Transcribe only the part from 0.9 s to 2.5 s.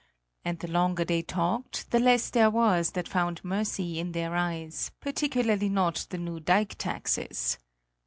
they talked, the less there